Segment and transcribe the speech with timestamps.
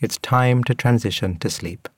[0.00, 1.88] it's time to transition to sleep.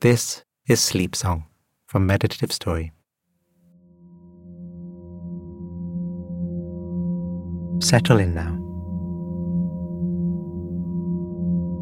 [0.00, 1.46] This is Sleep Song
[1.86, 2.92] from Meditative Story.
[7.80, 8.62] Settle in now.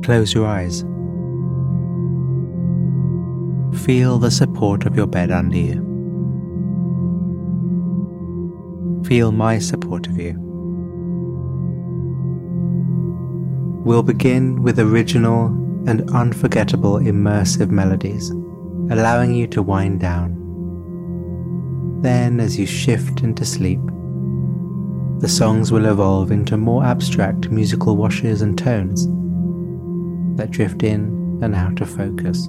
[0.05, 0.83] Close your eyes.
[3.85, 5.81] Feel the support of your bed under you.
[9.07, 10.44] Feel my support of you.
[13.85, 15.49] We'll begin with original
[15.87, 20.41] and unforgettable immersive melodies, allowing you to wind down.
[22.01, 23.81] Then, as you shift into sleep,
[25.19, 29.07] the songs will evolve into more abstract musical washes and tones
[30.39, 32.49] that drift in and out of focus,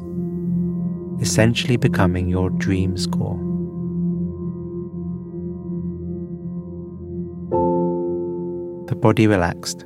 [1.20, 3.36] essentially becoming your dream score.
[8.88, 9.86] The body relaxed